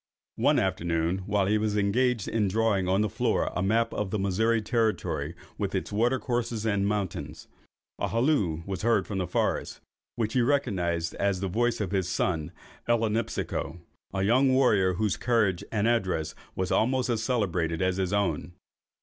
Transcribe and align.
One 0.37 0.57
afternoon, 0.57 1.19
while 1.27 1.45
he 1.45 1.59
was 1.59 1.77
engaged 1.77 2.27
in 2.27 2.47
drawing 2.47 2.87
on 2.87 3.01
the 3.01 3.07
floor 3.09 3.51
a 3.55 3.61
map 3.61 3.93
of 3.93 4.09
the 4.09 4.17
Missouri 4.17 4.59
territory, 4.59 5.35
with 5.59 5.75
its 5.75 5.91
water 5.91 6.17
courses 6.17 6.65
and 6.65 6.87
mountains, 6.87 7.47
a 7.99 8.07
halloo 8.07 8.63
was 8.65 8.81
heard 8.81 9.05
from 9.05 9.19
the 9.19 9.27
forest, 9.27 9.79
which 10.15 10.33
he 10.33 10.41
recognised 10.41 11.13
as 11.13 11.39
the 11.39 11.47
voice 11.47 11.79
of 11.79 11.91
his 11.91 12.09
son 12.09 12.51
Ellinipsico, 12.89 13.77
a 14.11 14.23
young 14.23 14.51
warrior, 14.51 14.95
whose 14.95 15.17
courage 15.17 15.63
and 15.71 15.87
address 15.87 16.33
was 16.55 16.71
almost 16.71 17.07
as 17.07 17.21
celebrated 17.21 17.79
as 17.79 17.97
his 17.97 18.11
own. 18.11 18.53